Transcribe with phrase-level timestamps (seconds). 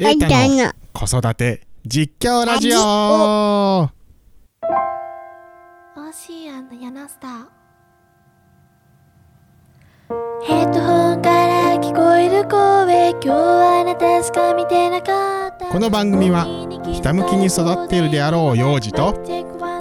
[0.00, 2.78] エータの子育て実況ラジオ。
[2.78, 3.90] オー
[6.12, 7.46] シアンの柳スター。
[10.46, 15.66] ヘッドホンから聞こえる声今日はあなたしか見てなかった。
[15.66, 16.44] この番組は
[16.92, 19.14] ひたむきに育っているであろう幼児と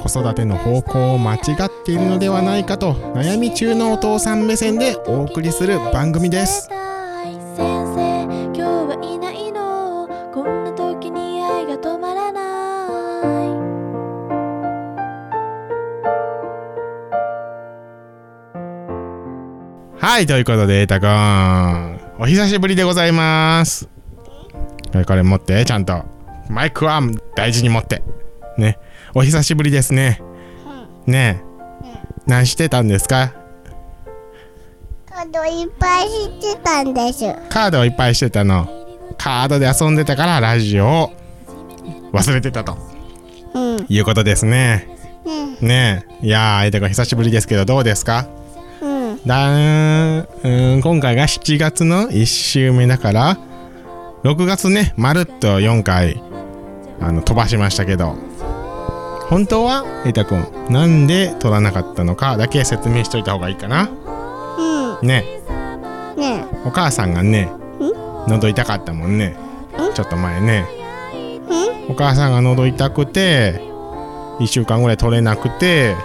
[0.02, 6.72] 子育ての方向を間違っているのではないかと悩み中のお父さん目線でお送りする番組です
[20.08, 23.90] はいということでエータくんお久しぶりでございます。
[24.94, 26.06] はいこれ持ってちゃんと。
[26.50, 27.02] マイクは
[27.36, 28.04] 大事に持って。
[28.58, 28.80] ね。
[29.14, 30.22] お久しぶりですね。
[31.06, 31.44] ね。
[31.84, 33.34] え何してたんですか？
[35.10, 37.26] カードいっぱいしてたんです。
[37.50, 38.70] カードをいっぱいしてたの。
[39.18, 41.14] カードで遊んでたからラジオを
[42.14, 42.78] 忘れてたと。
[43.54, 43.86] うん。
[43.90, 44.88] いうことですね。
[45.26, 45.68] うん。
[45.68, 46.06] ね。
[46.24, 48.26] えいやーエータくん久しぶりですけどどうですか？
[48.30, 48.37] うん。
[49.26, 50.82] だうーん。
[50.82, 53.38] 今回が7月の1週目だから
[54.24, 56.22] 6月ねまるっと4回
[57.00, 58.16] あの飛ばしましたけど。
[59.30, 63.90] 本当はエータくんなんで取らなかったのかだけ説明しといた方がいいかな。
[63.90, 65.08] うん。
[65.08, 65.26] ね。
[66.16, 66.46] ね。
[66.66, 67.52] お母さんがね
[68.28, 69.38] 喉痛かったもんね。
[69.92, 69.94] ん。
[69.94, 70.66] ちょっと前ね。
[71.14, 71.88] え。
[71.90, 73.62] お母さんが喉痛くて
[74.40, 75.96] 1週間ぐらい取れなくてで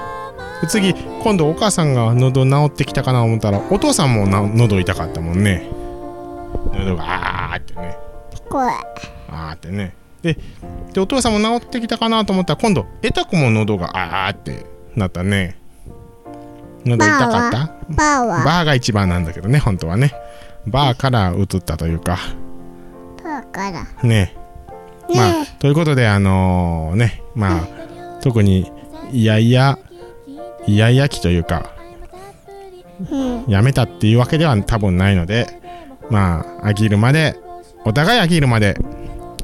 [0.66, 5.68] 次今度お母さんが喉治ってきたかな思ったらお父さんもな喉痛かったもんね。
[6.72, 7.96] 喉があーってね。
[8.42, 8.48] うん。
[8.48, 8.68] これ。
[9.28, 9.94] あーってね。
[10.22, 10.38] で
[10.92, 15.58] でお父さんも治ってきたかなと思ったら今度エタ子も喉があーってなったね。
[16.84, 17.74] 喉痛かった？
[17.88, 18.44] バーは？
[18.44, 20.12] バーが一番なんだけどね本当はね。
[20.66, 22.18] バーから移ったというか。
[23.24, 23.84] バーから。
[24.02, 24.36] ね。
[25.14, 27.66] まあねということであのねまあ
[28.22, 28.70] 特に
[29.10, 29.78] いやいや
[30.66, 31.70] いやいや期というか
[33.11, 33.45] うん。
[33.48, 35.46] やめたっていうわけでは多分ないので
[36.11, 37.36] まあ飽きるまで
[37.84, 38.77] お互い飽きるまで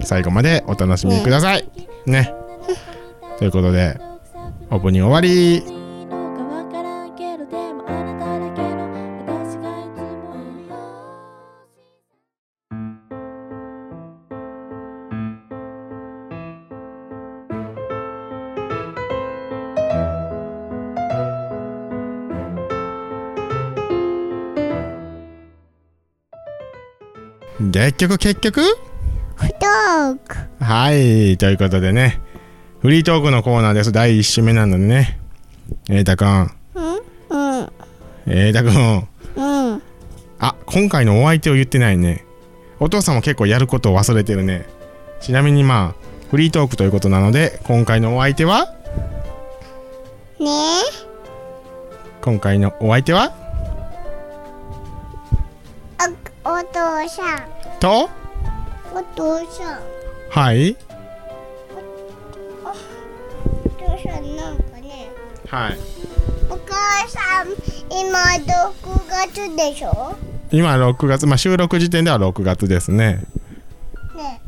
[0.03, 1.69] 最後までお楽しみください
[2.07, 2.33] ね
[3.39, 3.99] ということで
[4.71, 5.78] オープニング終わり
[27.61, 28.63] 結局結局？
[28.63, 30.37] フトーク。
[30.65, 32.21] はいということでね。
[32.81, 33.93] フリートークのコーナーです。
[33.93, 35.19] 第1週目なのでね。
[35.89, 36.51] えーたくん。
[36.75, 37.61] うん。
[37.61, 37.73] うん。
[38.27, 39.09] えーたくん。
[39.37, 39.83] うん。
[40.39, 42.25] あ今回のお相手を言ってないね。
[42.79, 44.67] お父さんも結構やることを忘れてるね。
[45.21, 48.73] ちなみにまあフリートークということなので今回のお相手は？
[50.39, 50.47] ね
[52.23, 53.33] 今回のお相手は？
[57.09, 57.49] 父さん。
[57.81, 58.11] と？
[58.95, 59.81] お父さん。
[60.31, 60.77] はい。
[62.63, 62.71] お
[63.79, 65.11] 父さんなんかね。
[65.49, 65.79] はい。
[66.51, 67.49] お母さん、
[67.91, 68.75] 今6
[69.09, 70.17] 月でしょ？
[70.51, 73.25] 今6月まあ収録時点では6月ですね。
[74.15, 74.41] ね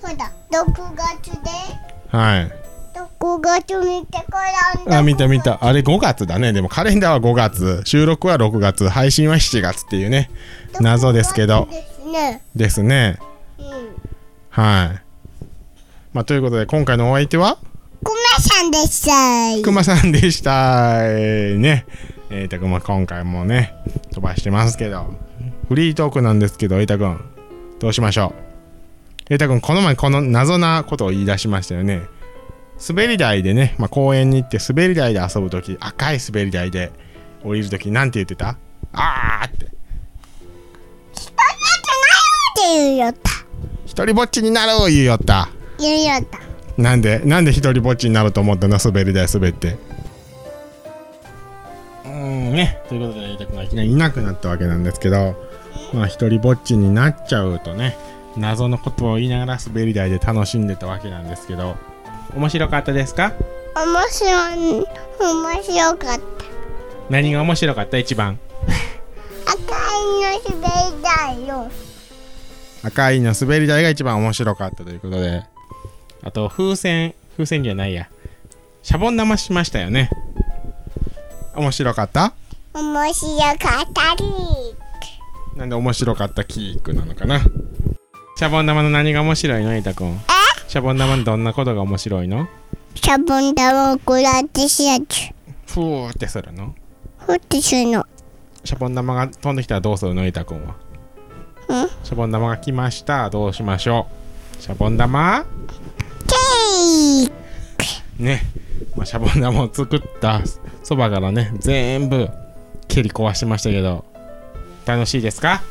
[0.00, 1.50] ほら、6月で？
[2.08, 2.50] はい。
[3.20, 4.38] 6月見てか
[4.76, 4.98] らんだ。
[4.98, 5.64] あ見た見た。
[5.64, 6.52] あれ5月だね。
[6.52, 7.82] でもカレンダーは5月。
[7.84, 8.88] 収録は6月。
[8.88, 10.28] 配信は7月っていうね。
[10.80, 11.68] 謎ですけど
[12.12, 12.42] ね。
[12.54, 13.18] ですね。
[13.58, 13.66] うん。
[14.50, 15.02] はい。
[16.12, 17.56] まあということで今回のお相手は？
[18.04, 19.62] くまさんでした。
[19.62, 21.86] くまさんでしたえーね。
[22.30, 23.74] えーたくんも今回もね
[24.12, 25.14] 飛ばしてますけど。
[25.68, 27.20] フリートークなんですけどえーたくん
[27.78, 28.34] どうしましょ
[29.30, 29.32] う？
[29.32, 32.02] えーたくんこの前この謎なことを言い出しましたよね。
[32.86, 36.90] 滑り台でね、まあ、公園に行って滑り台で遊ぶ時赤い滑り台で
[37.44, 38.56] 降りる時なんて言ってた？
[38.92, 39.61] あーって
[42.74, 43.30] 言うよった。
[43.86, 45.48] 一人ぼっちになろう言うよった。
[45.78, 46.40] 言うよった。
[46.80, 48.78] なんでなんで一人ぼっちになると思ったの？
[48.82, 49.76] 滑り台滑って。
[52.04, 52.80] うーんね。
[52.88, 53.68] ということでたくがい。
[53.68, 55.36] きなりいなくなったわけなんですけど
[55.92, 57.96] まあ一人ぼっちになっちゃうとね
[58.36, 61.76] 謎のことを言いながら滑り台で楽しんでたわけなんですけど
[62.34, 63.32] 面白かったですか？
[63.74, 64.86] 面白い、
[65.20, 66.22] 面白かった。
[67.10, 67.98] 何が面白かった？
[67.98, 68.38] 一番。
[69.44, 69.64] 赤い
[70.54, 71.70] の滑り台よ。
[72.82, 75.44] 赤いの滑り台が一番面白かったということで。
[76.22, 77.14] あと風船。
[77.32, 78.08] 風船じゃないや。
[78.82, 80.10] シャボン玉しましたよね。
[81.54, 82.34] 面白かった？
[82.74, 84.24] 面白かったり。
[85.56, 87.40] なんで面白かったキークなのかな？
[87.40, 90.18] シャボン玉の何が面白いのいたくん
[90.66, 92.48] シャボン玉のどんなことが面白いの？
[92.94, 95.28] シャボン玉をこうやってしやつ。
[95.66, 96.74] ふーってするの？
[97.18, 98.04] ふってするの。
[98.64, 100.74] シャボン玉が飛んできたらどうするのいたくんは？
[100.74, 100.91] うん
[102.04, 103.30] シャボン玉が来ました。
[103.30, 104.06] どうしましょ
[104.58, 104.62] う。
[104.62, 105.44] シャボン玉？
[106.26, 107.32] ケー
[108.16, 108.22] キ。
[108.22, 108.42] ね、
[108.96, 110.40] まあ、シャボン玉を作った
[110.82, 112.28] そばからね全部
[112.88, 114.04] 蹴り壊しましたけど。
[114.84, 115.62] 楽しいですか？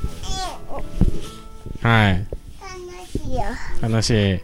[1.83, 2.25] はい。
[2.61, 2.71] 楽
[3.11, 3.43] しいよ。
[3.81, 4.39] 楽しい。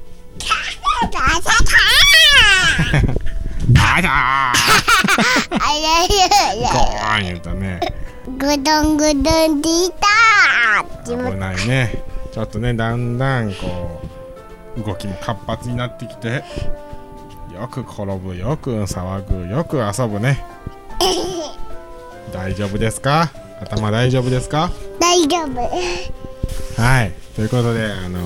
[3.74, 4.10] だ あれー
[6.62, 7.80] ゴーンとね。
[8.38, 10.08] ぐどんぐどんでいた
[11.06, 12.04] 危ないね。
[12.32, 14.02] ちょっとねだんだんこ
[14.78, 16.44] う動きも活発になってきて。
[17.54, 20.46] よく転ぶよく騒ぐよく遊ぶね。
[22.32, 23.32] 大丈夫ですか？
[23.60, 24.70] 頭大丈夫ですか？
[25.00, 25.62] 大丈夫。
[26.80, 27.14] はい。
[27.36, 28.20] ということであの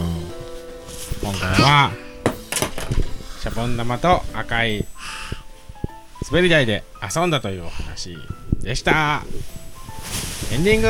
[1.24, 1.92] 今回は
[3.39, 4.86] シャボン玉と赤い
[6.30, 8.18] 滑り台で遊んだというお話
[8.59, 9.24] でした。
[10.51, 10.89] エンディング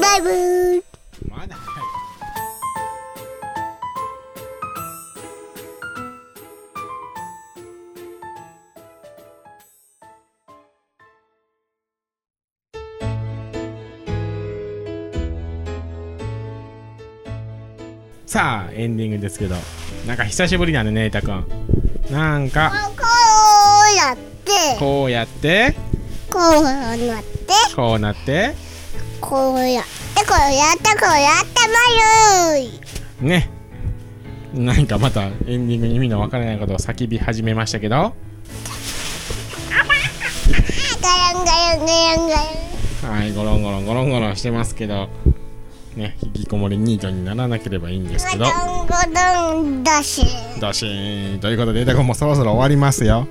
[0.00, 0.82] バイブー。
[1.28, 1.56] まだ
[18.26, 19.54] さあエンディングですけど。
[20.06, 21.46] なんか久しぶりなんでねいたくん
[22.10, 23.04] なんかこ
[23.90, 25.74] うやって、こうやって。
[26.30, 28.54] こうなって、こうなって
[29.24, 29.90] こうやって、
[30.26, 33.50] こうやって、こうやってまるね。
[34.52, 37.96] なんかまたエンディングに意味のわからないことを叫び始めましたけど。
[37.96, 38.02] ガ
[41.08, 42.40] ヤンガヤンガヤンガヤ
[43.10, 43.18] ン。
[43.18, 45.08] はいゴロンゴロンゴロンゴロンしてますけど。
[45.96, 48.44] ね引きこもりニートにならなければいいんですけど。
[48.44, 50.26] ごどんごどんだし。
[50.60, 51.36] ドシー。
[51.38, 53.26] ンということでだからもうそろそろ終わりますよ。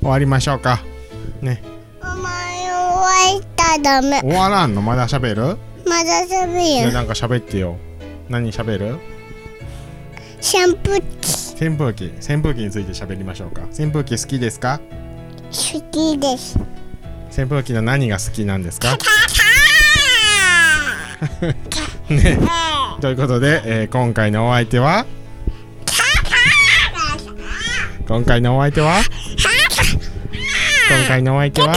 [0.00, 0.80] 終わりましょうか。
[1.42, 1.60] ね
[3.66, 4.20] 終わったらダメ。
[4.20, 4.82] 終わらんの？
[4.82, 5.56] まだ喋る？
[5.86, 7.76] まだ喋るなんか喋ってよ。
[8.28, 8.98] 何喋る？
[10.40, 11.66] シャンプー機。
[11.66, 12.04] 扇風機。
[12.20, 13.62] 扇風機について喋りましょうか。
[13.70, 14.80] 扇風機好きですか？
[15.50, 16.58] 好きです。
[17.30, 18.96] 扇風機の何が好きなんですか？
[22.08, 22.38] ね。
[23.00, 25.06] ということで、えー今回のお相手は？
[28.06, 29.00] 今回のお相手は？
[30.88, 31.74] 今回のお相手は？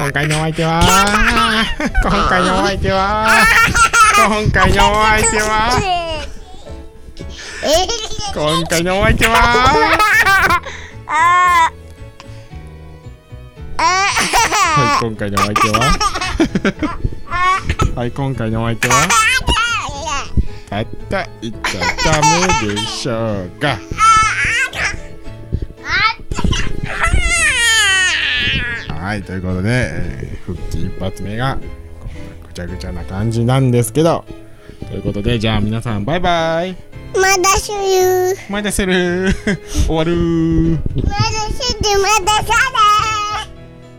[0.02, 0.80] 今回のお相手は。
[2.02, 3.28] 今回のお相手は。
[4.16, 5.70] 今回のお相手は。
[7.62, 7.86] え
[8.34, 9.34] 今回のお相手は。
[11.36, 11.72] は
[14.96, 15.80] い今回のお相手は。
[17.94, 18.94] はい今回のお相手は。
[20.70, 21.80] たった言っちゃ
[22.12, 22.20] ダ
[22.66, 23.76] メでしょうが
[29.10, 32.08] はいということで、えー復帰一発目がこん
[32.42, 34.24] なぐちゃぐちゃな感じなんですけど
[34.86, 36.76] ということでじゃあ皆さんバイバイ。
[37.14, 38.36] まだする。
[38.48, 39.34] まだする。
[39.88, 40.14] 終わる。
[40.94, 41.16] まだ
[41.50, 42.52] してまださ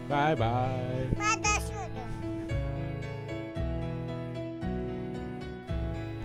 [0.07, 1.09] バイバイ。
[1.09, 1.77] れまだする。